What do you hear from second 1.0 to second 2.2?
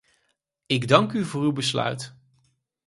u voor uw besluit!